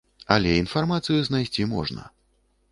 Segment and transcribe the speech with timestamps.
[0.35, 2.11] Але інфармацыю знайсці можна.